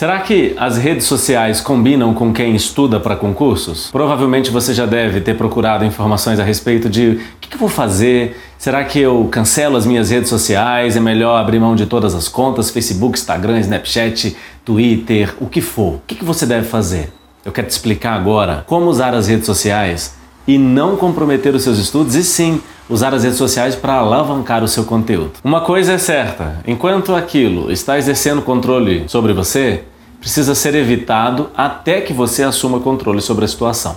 Será 0.00 0.18
que 0.18 0.54
as 0.56 0.78
redes 0.78 1.04
sociais 1.04 1.60
combinam 1.60 2.14
com 2.14 2.32
quem 2.32 2.56
estuda 2.56 2.98
para 2.98 3.16
concursos? 3.16 3.90
Provavelmente 3.92 4.50
você 4.50 4.72
já 4.72 4.86
deve 4.86 5.20
ter 5.20 5.36
procurado 5.36 5.84
informações 5.84 6.40
a 6.40 6.42
respeito 6.42 6.88
de 6.88 7.20
o 7.36 7.38
que, 7.38 7.54
eu 7.54 7.58
vou 7.58 7.68
fazer, 7.68 8.34
será 8.56 8.82
que 8.82 8.98
eu 8.98 9.28
cancelo 9.30 9.76
as 9.76 9.84
minhas 9.84 10.08
redes 10.08 10.30
sociais, 10.30 10.96
é 10.96 11.00
melhor 11.00 11.36
abrir 11.36 11.60
mão 11.60 11.76
de 11.76 11.84
todas 11.84 12.14
as 12.14 12.28
contas, 12.28 12.70
Facebook, 12.70 13.18
Instagram, 13.18 13.60
Snapchat, 13.60 14.34
Twitter, 14.64 15.34
o 15.38 15.44
que 15.44 15.60
for. 15.60 15.96
O 15.96 16.02
que, 16.06 16.14
que 16.14 16.24
você 16.24 16.46
deve 16.46 16.66
fazer? 16.66 17.12
Eu 17.44 17.52
quero 17.52 17.66
te 17.66 17.72
explicar 17.72 18.14
agora 18.14 18.64
como 18.66 18.86
usar 18.86 19.12
as 19.12 19.28
redes 19.28 19.44
sociais 19.44 20.14
e 20.48 20.56
não 20.56 20.96
comprometer 20.96 21.54
os 21.54 21.62
seus 21.62 21.76
estudos 21.76 22.14
e 22.14 22.24
sim 22.24 22.62
usar 22.88 23.12
as 23.12 23.22
redes 23.22 23.36
sociais 23.36 23.76
para 23.76 23.96
alavancar 23.96 24.64
o 24.64 24.68
seu 24.68 24.84
conteúdo. 24.84 25.32
Uma 25.44 25.60
coisa 25.60 25.92
é 25.92 25.98
certa: 25.98 26.58
enquanto 26.66 27.14
aquilo 27.14 27.70
está 27.70 27.98
exercendo 27.98 28.40
controle 28.40 29.04
sobre 29.06 29.34
você, 29.34 29.84
precisa 30.20 30.54
ser 30.54 30.74
evitado 30.74 31.50
até 31.56 32.00
que 32.00 32.12
você 32.12 32.42
assuma 32.42 32.78
controle 32.78 33.20
sobre 33.20 33.44
a 33.44 33.48
situação. 33.48 33.96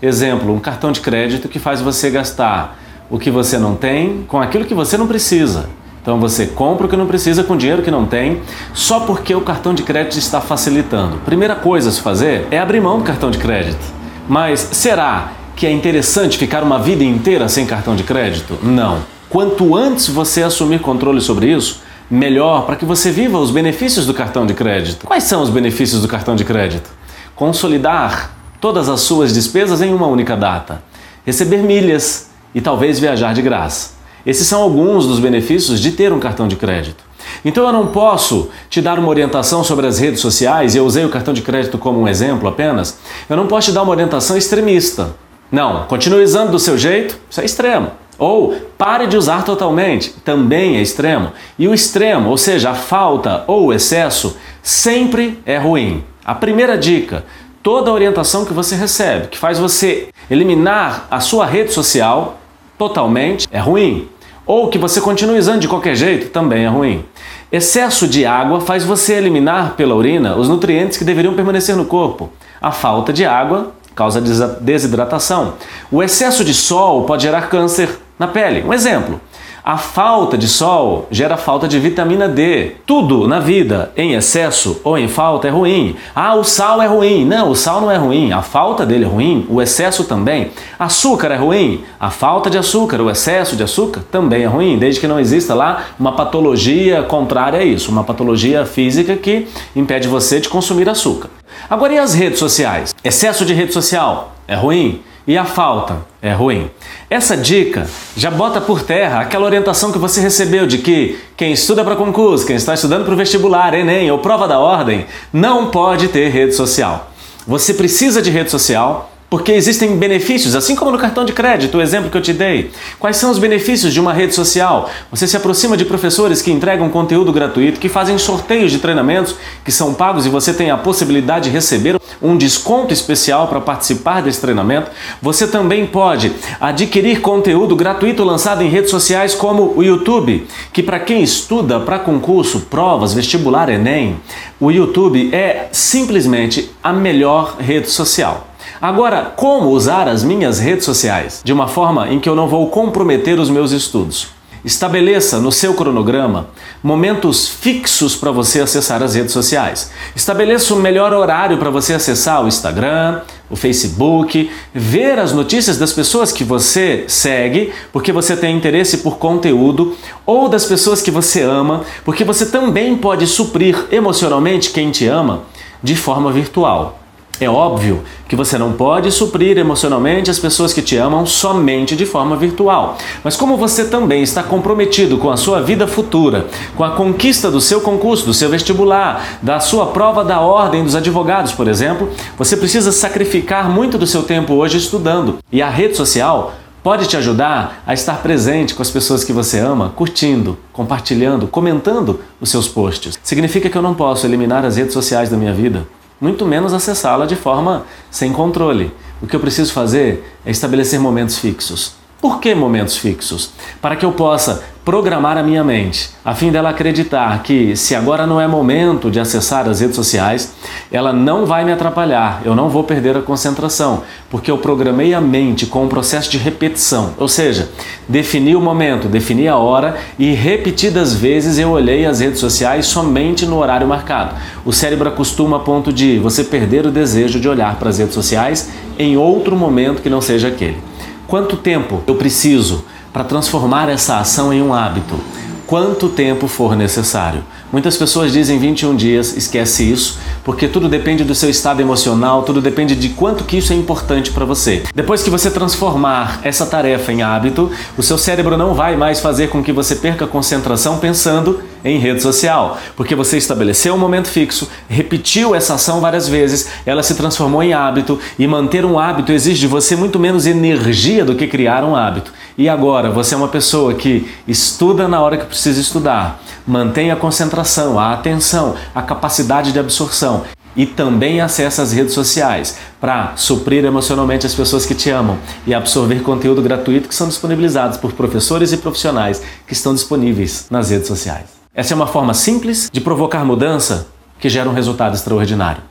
Exemplo, 0.00 0.54
um 0.54 0.60
cartão 0.60 0.92
de 0.92 1.00
crédito 1.00 1.48
que 1.48 1.58
faz 1.58 1.80
você 1.80 2.10
gastar 2.10 2.78
o 3.10 3.18
que 3.18 3.30
você 3.30 3.58
não 3.58 3.74
tem 3.74 4.24
com 4.28 4.40
aquilo 4.40 4.64
que 4.64 4.74
você 4.74 4.96
não 4.96 5.06
precisa. 5.06 5.68
Então 6.00 6.20
você 6.20 6.46
compra 6.46 6.86
o 6.86 6.88
que 6.88 6.96
não 6.96 7.06
precisa 7.06 7.42
com 7.42 7.56
dinheiro 7.56 7.82
que 7.82 7.90
não 7.90 8.04
tem, 8.04 8.42
só 8.74 9.00
porque 9.00 9.34
o 9.34 9.40
cartão 9.40 9.72
de 9.74 9.82
crédito 9.82 10.18
está 10.18 10.40
facilitando. 10.40 11.16
Primeira 11.24 11.54
coisa 11.56 11.88
a 11.88 11.92
se 11.92 12.00
fazer 12.00 12.46
é 12.50 12.58
abrir 12.58 12.80
mão 12.80 12.98
do 12.98 13.04
cartão 13.04 13.30
de 13.30 13.38
crédito. 13.38 13.82
Mas 14.28 14.60
será 14.60 15.32
que 15.56 15.66
é 15.66 15.72
interessante 15.72 16.36
ficar 16.36 16.62
uma 16.62 16.78
vida 16.78 17.02
inteira 17.02 17.48
sem 17.48 17.64
cartão 17.64 17.96
de 17.96 18.02
crédito? 18.02 18.58
Não. 18.62 18.98
Quanto 19.30 19.74
antes 19.74 20.08
você 20.08 20.42
assumir 20.42 20.80
controle 20.80 21.20
sobre 21.20 21.50
isso, 21.50 21.80
melhor 22.10 22.66
para 22.66 22.76
que 22.76 22.84
você 22.84 23.10
viva 23.10 23.38
os 23.38 23.50
benefícios 23.50 24.06
do 24.06 24.14
cartão 24.14 24.46
de 24.46 24.54
crédito. 24.54 25.06
Quais 25.06 25.24
são 25.24 25.42
os 25.42 25.50
benefícios 25.50 26.02
do 26.02 26.08
cartão 26.08 26.36
de 26.36 26.44
crédito? 26.44 26.90
Consolidar 27.34 28.30
todas 28.60 28.88
as 28.88 29.00
suas 29.00 29.32
despesas 29.32 29.82
em 29.82 29.92
uma 29.92 30.06
única 30.06 30.36
data, 30.36 30.82
receber 31.24 31.58
milhas 31.58 32.30
e 32.54 32.60
talvez 32.60 32.98
viajar 32.98 33.34
de 33.34 33.42
graça. 33.42 33.94
Esses 34.24 34.46
são 34.46 34.62
alguns 34.62 35.06
dos 35.06 35.18
benefícios 35.18 35.80
de 35.80 35.92
ter 35.92 36.12
um 36.12 36.20
cartão 36.20 36.48
de 36.48 36.56
crédito. 36.56 37.04
Então 37.44 37.66
eu 37.66 37.72
não 37.72 37.88
posso 37.88 38.48
te 38.70 38.80
dar 38.80 38.98
uma 38.98 39.08
orientação 39.08 39.62
sobre 39.64 39.86
as 39.86 39.98
redes 39.98 40.20
sociais, 40.20 40.74
e 40.74 40.78
eu 40.78 40.86
usei 40.86 41.04
o 41.04 41.10
cartão 41.10 41.34
de 41.34 41.42
crédito 41.42 41.76
como 41.76 42.00
um 42.00 42.08
exemplo 42.08 42.48
apenas. 42.48 42.98
Eu 43.28 43.36
não 43.36 43.46
posso 43.46 43.70
te 43.70 43.74
dar 43.74 43.82
uma 43.82 43.90
orientação 43.90 44.36
extremista. 44.36 45.14
Não, 45.50 45.84
continue 45.84 46.24
usando 46.24 46.52
do 46.52 46.58
seu 46.58 46.76
jeito, 46.78 47.18
isso 47.28 47.40
é 47.40 47.44
extremo. 47.44 47.90
Ou 48.18 48.54
pare 48.78 49.06
de 49.06 49.16
usar 49.16 49.44
totalmente, 49.44 50.10
também 50.24 50.76
é 50.76 50.82
extremo. 50.82 51.32
E 51.58 51.66
o 51.66 51.74
extremo, 51.74 52.30
ou 52.30 52.36
seja, 52.36 52.70
a 52.70 52.74
falta 52.74 53.44
ou 53.46 53.66
o 53.66 53.72
excesso, 53.72 54.36
sempre 54.62 55.40
é 55.44 55.58
ruim. 55.58 56.04
A 56.24 56.34
primeira 56.34 56.78
dica: 56.78 57.24
toda 57.62 57.92
orientação 57.92 58.44
que 58.44 58.52
você 58.52 58.76
recebe, 58.76 59.28
que 59.28 59.38
faz 59.38 59.58
você 59.58 60.08
eliminar 60.30 61.06
a 61.10 61.20
sua 61.20 61.46
rede 61.46 61.72
social 61.72 62.38
totalmente, 62.78 63.48
é 63.50 63.58
ruim. 63.58 64.08
Ou 64.46 64.68
que 64.68 64.78
você 64.78 65.00
continue 65.00 65.38
usando 65.38 65.60
de 65.60 65.68
qualquer 65.68 65.94
jeito, 65.96 66.28
também 66.28 66.64
é 66.64 66.68
ruim. 66.68 67.04
Excesso 67.50 68.06
de 68.06 68.26
água 68.26 68.60
faz 68.60 68.84
você 68.84 69.14
eliminar 69.14 69.74
pela 69.74 69.94
urina 69.94 70.36
os 70.36 70.48
nutrientes 70.48 70.98
que 70.98 71.04
deveriam 71.04 71.34
permanecer 71.34 71.74
no 71.76 71.86
corpo. 71.86 72.30
A 72.60 72.70
falta 72.70 73.12
de 73.12 73.24
água 73.24 73.72
causa 73.94 74.20
desidratação. 74.60 75.54
O 75.90 76.02
excesso 76.02 76.44
de 76.44 76.52
sol 76.52 77.04
pode 77.04 77.22
gerar 77.22 77.48
câncer 77.48 78.00
na 78.18 78.26
pele. 78.26 78.62
Um 78.66 78.72
exemplo: 78.72 79.20
a 79.66 79.78
falta 79.78 80.36
de 80.36 80.46
sol 80.46 81.08
gera 81.10 81.38
falta 81.38 81.66
de 81.66 81.78
vitamina 81.80 82.28
D. 82.28 82.72
Tudo 82.84 83.26
na 83.26 83.40
vida 83.40 83.90
em 83.96 84.12
excesso 84.12 84.78
ou 84.84 84.98
em 84.98 85.08
falta 85.08 85.48
é 85.48 85.50
ruim. 85.50 85.96
Ah, 86.14 86.34
o 86.34 86.44
sal 86.44 86.82
é 86.82 86.86
ruim. 86.86 87.24
Não, 87.24 87.48
o 87.48 87.56
sal 87.56 87.80
não 87.80 87.90
é 87.90 87.96
ruim. 87.96 88.30
A 88.30 88.42
falta 88.42 88.84
dele 88.84 89.06
é 89.06 89.08
ruim, 89.08 89.46
o 89.48 89.62
excesso 89.62 90.04
também. 90.04 90.50
Açúcar 90.78 91.28
é 91.28 91.36
ruim. 91.36 91.82
A 91.98 92.10
falta 92.10 92.50
de 92.50 92.58
açúcar, 92.58 93.00
o 93.00 93.10
excesso 93.10 93.56
de 93.56 93.62
açúcar 93.62 94.02
também 94.12 94.42
é 94.42 94.46
ruim, 94.46 94.76
desde 94.76 95.00
que 95.00 95.06
não 95.06 95.18
exista 95.18 95.54
lá 95.54 95.86
uma 95.98 96.12
patologia 96.12 97.02
contrária 97.02 97.60
a 97.60 97.64
isso, 97.64 97.90
uma 97.90 98.04
patologia 98.04 98.66
física 98.66 99.16
que 99.16 99.48
impede 99.74 100.08
você 100.08 100.40
de 100.40 100.50
consumir 100.50 100.90
açúcar. 100.90 101.30
Agora 101.70 101.94
e 101.94 101.98
as 101.98 102.12
redes 102.12 102.38
sociais? 102.38 102.94
Excesso 103.02 103.46
de 103.46 103.54
rede 103.54 103.72
social 103.72 104.34
é 104.46 104.54
ruim? 104.54 105.00
E 105.26 105.38
a 105.38 105.44
falta 105.44 105.98
é 106.20 106.32
ruim. 106.32 106.70
Essa 107.08 107.34
dica 107.34 107.88
já 108.14 108.30
bota 108.30 108.60
por 108.60 108.82
terra 108.82 109.20
aquela 109.20 109.46
orientação 109.46 109.90
que 109.90 109.98
você 109.98 110.20
recebeu 110.20 110.66
de 110.66 110.78
que 110.78 111.18
quem 111.34 111.52
estuda 111.52 111.82
para 111.82 111.96
concurso, 111.96 112.46
quem 112.46 112.56
está 112.56 112.74
estudando 112.74 113.04
para 113.04 113.14
o 113.14 113.16
vestibular, 113.16 113.72
Enem 113.72 114.10
ou 114.10 114.18
prova 114.18 114.46
da 114.46 114.58
ordem, 114.58 115.06
não 115.32 115.70
pode 115.70 116.08
ter 116.08 116.28
rede 116.28 116.54
social. 116.54 117.10
Você 117.46 117.72
precisa 117.72 118.20
de 118.20 118.30
rede 118.30 118.50
social 118.50 119.13
porque 119.34 119.50
existem 119.50 119.96
benefícios, 119.96 120.54
assim 120.54 120.76
como 120.76 120.92
no 120.92 120.96
cartão 120.96 121.24
de 121.24 121.32
crédito, 121.32 121.76
o 121.76 121.82
exemplo 121.82 122.08
que 122.08 122.16
eu 122.16 122.22
te 122.22 122.32
dei. 122.32 122.70
Quais 123.00 123.16
são 123.16 123.32
os 123.32 123.38
benefícios 123.40 123.92
de 123.92 123.98
uma 123.98 124.12
rede 124.12 124.32
social? 124.32 124.88
Você 125.10 125.26
se 125.26 125.36
aproxima 125.36 125.76
de 125.76 125.84
professores 125.84 126.40
que 126.40 126.52
entregam 126.52 126.88
conteúdo 126.88 127.32
gratuito, 127.32 127.80
que 127.80 127.88
fazem 127.88 128.16
sorteios 128.16 128.70
de 128.70 128.78
treinamentos 128.78 129.34
que 129.64 129.72
são 129.72 129.92
pagos 129.92 130.24
e 130.24 130.28
você 130.28 130.54
tem 130.54 130.70
a 130.70 130.76
possibilidade 130.76 131.46
de 131.46 131.50
receber 131.50 132.00
um 132.22 132.36
desconto 132.36 132.94
especial 132.94 133.48
para 133.48 133.60
participar 133.60 134.22
desse 134.22 134.40
treinamento. 134.40 134.92
Você 135.20 135.48
também 135.48 135.84
pode 135.84 136.30
adquirir 136.60 137.20
conteúdo 137.20 137.74
gratuito 137.74 138.22
lançado 138.22 138.62
em 138.62 138.68
redes 138.68 138.92
sociais 138.92 139.34
como 139.34 139.74
o 139.76 139.82
YouTube, 139.82 140.46
que 140.72 140.80
para 140.80 141.00
quem 141.00 141.24
estuda 141.24 141.80
para 141.80 141.98
concurso, 141.98 142.60
provas, 142.70 143.12
vestibular, 143.12 143.68
Enem, 143.68 144.14
o 144.60 144.70
YouTube 144.70 145.34
é 145.34 145.66
simplesmente 145.72 146.70
a 146.80 146.92
melhor 146.92 147.56
rede 147.58 147.90
social. 147.90 148.53
Agora, 148.84 149.32
como 149.34 149.70
usar 149.70 150.06
as 150.08 150.22
minhas 150.22 150.58
redes 150.58 150.84
sociais 150.84 151.40
de 151.42 151.54
uma 151.54 151.66
forma 151.66 152.06
em 152.12 152.20
que 152.20 152.28
eu 152.28 152.34
não 152.34 152.46
vou 152.46 152.68
comprometer 152.68 153.38
os 153.38 153.48
meus 153.48 153.72
estudos? 153.72 154.26
Estabeleça 154.62 155.40
no 155.40 155.50
seu 155.50 155.72
cronograma 155.72 156.48
momentos 156.82 157.48
fixos 157.48 158.14
para 158.14 158.30
você 158.30 158.60
acessar 158.60 159.02
as 159.02 159.14
redes 159.14 159.32
sociais. 159.32 159.90
Estabeleça 160.14 160.74
o 160.74 160.76
melhor 160.76 161.14
horário 161.14 161.56
para 161.56 161.70
você 161.70 161.94
acessar 161.94 162.44
o 162.44 162.46
Instagram, 162.46 163.22
o 163.48 163.56
Facebook, 163.56 164.50
ver 164.74 165.18
as 165.18 165.32
notícias 165.32 165.78
das 165.78 165.94
pessoas 165.94 166.30
que 166.30 166.44
você 166.44 167.06
segue, 167.08 167.72
porque 167.90 168.12
você 168.12 168.36
tem 168.36 168.54
interesse 168.54 168.98
por 168.98 169.16
conteúdo, 169.16 169.96
ou 170.26 170.46
das 170.46 170.66
pessoas 170.66 171.00
que 171.00 171.10
você 171.10 171.40
ama, 171.40 171.84
porque 172.04 172.22
você 172.22 172.44
também 172.44 172.98
pode 172.98 173.26
suprir 173.26 173.86
emocionalmente 173.90 174.72
quem 174.72 174.90
te 174.90 175.06
ama 175.06 175.44
de 175.82 175.96
forma 175.96 176.30
virtual. 176.30 177.00
É 177.40 177.48
óbvio 177.48 178.04
que 178.28 178.36
você 178.36 178.56
não 178.56 178.72
pode 178.72 179.10
suprir 179.10 179.58
emocionalmente 179.58 180.30
as 180.30 180.38
pessoas 180.38 180.72
que 180.72 180.80
te 180.80 180.96
amam 180.96 181.26
somente 181.26 181.96
de 181.96 182.06
forma 182.06 182.36
virtual. 182.36 182.96
Mas 183.24 183.36
como 183.36 183.56
você 183.56 183.86
também 183.86 184.22
está 184.22 184.42
comprometido 184.42 185.18
com 185.18 185.30
a 185.30 185.36
sua 185.36 185.60
vida 185.60 185.86
futura, 185.88 186.46
com 186.76 186.84
a 186.84 186.92
conquista 186.92 187.50
do 187.50 187.60
seu 187.60 187.80
concurso, 187.80 188.24
do 188.24 188.32
seu 188.32 188.48
vestibular, 188.48 189.38
da 189.42 189.58
sua 189.58 189.86
prova 189.86 190.24
da 190.24 190.40
ordem 190.40 190.84
dos 190.84 190.94
advogados, 190.94 191.50
por 191.50 191.66
exemplo, 191.66 192.08
você 192.38 192.56
precisa 192.56 192.92
sacrificar 192.92 193.68
muito 193.68 193.98
do 193.98 194.06
seu 194.06 194.22
tempo 194.22 194.54
hoje 194.54 194.78
estudando. 194.78 195.38
E 195.50 195.60
a 195.60 195.68
rede 195.68 195.96
social 195.96 196.54
pode 196.84 197.06
te 197.06 197.16
ajudar 197.16 197.82
a 197.84 197.94
estar 197.94 198.22
presente 198.22 198.74
com 198.74 198.82
as 198.82 198.90
pessoas 198.90 199.24
que 199.24 199.32
você 199.32 199.58
ama, 199.58 199.92
curtindo, 199.96 200.56
compartilhando, 200.72 201.48
comentando 201.48 202.20
os 202.40 202.50
seus 202.50 202.68
posts. 202.68 203.18
Significa 203.24 203.68
que 203.68 203.76
eu 203.76 203.82
não 203.82 203.94
posso 203.94 204.24
eliminar 204.24 204.64
as 204.64 204.76
redes 204.76 204.92
sociais 204.92 205.28
da 205.28 205.36
minha 205.36 205.52
vida 205.52 205.84
muito 206.20 206.46
menos 206.46 206.72
acessá-la 206.72 207.26
de 207.26 207.36
forma 207.36 207.84
sem 208.10 208.32
controle. 208.32 208.92
O 209.20 209.26
que 209.26 209.34
eu 209.34 209.40
preciso 209.40 209.72
fazer 209.72 210.24
é 210.44 210.50
estabelecer 210.50 211.00
momentos 211.00 211.38
fixos. 211.38 211.94
Por 212.24 212.40
que 212.40 212.54
momentos 212.54 212.96
fixos? 212.96 213.50
Para 213.82 213.96
que 213.96 214.06
eu 214.06 214.10
possa 214.10 214.64
programar 214.82 215.36
a 215.36 215.42
minha 215.42 215.62
mente, 215.62 216.08
a 216.24 216.34
fim 216.34 216.50
dela 216.50 216.70
acreditar 216.70 217.42
que 217.42 217.76
se 217.76 217.94
agora 217.94 218.26
não 218.26 218.40
é 218.40 218.48
momento 218.48 219.10
de 219.10 219.20
acessar 219.20 219.68
as 219.68 219.80
redes 219.80 219.94
sociais, 219.94 220.54
ela 220.90 221.12
não 221.12 221.44
vai 221.44 221.66
me 221.66 221.72
atrapalhar, 221.72 222.40
eu 222.42 222.54
não 222.54 222.70
vou 222.70 222.82
perder 222.82 223.14
a 223.14 223.20
concentração, 223.20 224.04
porque 224.30 224.50
eu 224.50 224.56
programei 224.56 225.12
a 225.12 225.20
mente 225.20 225.66
com 225.66 225.84
um 225.84 225.88
processo 225.88 226.30
de 226.30 226.38
repetição, 226.38 227.12
ou 227.18 227.28
seja, 227.28 227.68
defini 228.08 228.56
o 228.56 228.60
momento, 228.60 229.06
defini 229.06 229.46
a 229.46 229.58
hora 229.58 229.94
e 230.18 230.32
repetidas 230.32 231.12
vezes 231.12 231.58
eu 231.58 231.72
olhei 231.72 232.06
as 232.06 232.20
redes 232.20 232.40
sociais 232.40 232.86
somente 232.86 233.44
no 233.44 233.58
horário 233.58 233.86
marcado. 233.86 234.34
O 234.64 234.72
cérebro 234.72 235.10
acostuma 235.10 235.58
a 235.58 235.60
ponto 235.60 235.92
de 235.92 236.18
você 236.20 236.42
perder 236.42 236.86
o 236.86 236.90
desejo 236.90 237.38
de 237.38 237.50
olhar 237.50 237.78
para 237.78 237.90
as 237.90 237.98
redes 237.98 238.14
sociais 238.14 238.70
em 238.98 239.14
outro 239.14 239.54
momento 239.54 240.00
que 240.00 240.08
não 240.08 240.22
seja 240.22 240.48
aquele. 240.48 240.93
Quanto 241.26 241.56
tempo 241.56 242.02
eu 242.06 242.14
preciso 242.16 242.84
para 243.12 243.24
transformar 243.24 243.88
essa 243.88 244.18
ação 244.18 244.52
em 244.52 244.60
um 244.60 244.74
hábito? 244.74 245.18
Quanto 245.66 246.10
tempo 246.10 246.46
for 246.46 246.76
necessário? 246.76 247.42
Muitas 247.72 247.96
pessoas 247.96 248.32
dizem 248.32 248.58
21 248.58 248.94
dias, 248.94 249.34
esquece 249.34 249.90
isso, 249.90 250.18
porque 250.44 250.68
tudo 250.68 250.88
depende 250.88 251.24
do 251.24 251.34
seu 251.34 251.48
estado 251.48 251.80
emocional, 251.80 252.42
tudo 252.42 252.60
depende 252.60 252.94
de 252.94 253.08
quanto 253.08 253.44
que 253.44 253.56
isso 253.56 253.72
é 253.72 253.76
importante 253.76 254.30
para 254.30 254.44
você. 254.44 254.82
Depois 254.94 255.22
que 255.22 255.30
você 255.30 255.50
transformar 255.50 256.40
essa 256.44 256.66
tarefa 256.66 257.10
em 257.12 257.22
hábito, 257.22 257.70
o 257.96 258.02
seu 258.02 258.18
cérebro 258.18 258.58
não 258.58 258.74
vai 258.74 258.94
mais 258.94 259.20
fazer 259.20 259.48
com 259.48 259.64
que 259.64 259.72
você 259.72 259.96
perca 259.96 260.26
concentração 260.26 260.98
pensando 260.98 261.60
em 261.84 261.98
rede 261.98 262.22
social, 262.22 262.78
porque 262.96 263.14
você 263.14 263.36
estabeleceu 263.36 263.94
um 263.94 263.98
momento 263.98 264.28
fixo, 264.28 264.68
repetiu 264.88 265.54
essa 265.54 265.74
ação 265.74 266.00
várias 266.00 266.26
vezes, 266.26 266.68
ela 266.86 267.02
se 267.02 267.14
transformou 267.14 267.62
em 267.62 267.74
hábito 267.74 268.18
e 268.38 268.46
manter 268.46 268.84
um 268.84 268.98
hábito 268.98 269.32
exige 269.32 269.60
de 269.60 269.66
você 269.66 269.94
muito 269.94 270.18
menos 270.18 270.46
energia 270.46 271.24
do 271.24 271.34
que 271.34 271.46
criar 271.46 271.84
um 271.84 271.94
hábito. 271.94 272.32
E 272.56 272.68
agora, 272.68 273.10
você 273.10 273.34
é 273.34 273.36
uma 273.36 273.48
pessoa 273.48 273.94
que 273.94 274.28
estuda 274.48 275.06
na 275.06 275.20
hora 275.20 275.36
que 275.36 275.44
precisa 275.44 275.80
estudar, 275.80 276.40
mantém 276.66 277.10
a 277.10 277.16
concentração, 277.16 277.98
a 277.98 278.12
atenção, 278.12 278.74
a 278.94 279.02
capacidade 279.02 279.72
de 279.72 279.78
absorção 279.78 280.44
e 280.76 280.86
também 280.86 281.40
acessa 281.40 281.82
as 281.82 281.92
redes 281.92 282.12
sociais 282.12 282.76
para 283.00 283.36
suprir 283.36 283.84
emocionalmente 283.84 284.46
as 284.46 284.54
pessoas 284.54 284.84
que 284.84 284.94
te 284.94 285.10
amam 285.10 285.38
e 285.66 285.74
absorver 285.74 286.22
conteúdo 286.22 286.62
gratuito 286.62 287.08
que 287.08 287.14
são 287.14 287.28
disponibilizados 287.28 287.96
por 287.96 288.12
professores 288.12 288.72
e 288.72 288.76
profissionais 288.76 289.42
que 289.66 289.72
estão 289.72 289.94
disponíveis 289.94 290.66
nas 290.70 290.90
redes 290.90 291.08
sociais. 291.08 291.53
Essa 291.76 291.92
é 291.92 291.96
uma 291.96 292.06
forma 292.06 292.32
simples 292.34 292.88
de 292.92 293.00
provocar 293.00 293.44
mudança 293.44 294.06
que 294.38 294.48
gera 294.48 294.70
um 294.70 294.72
resultado 294.72 295.16
extraordinário. 295.16 295.82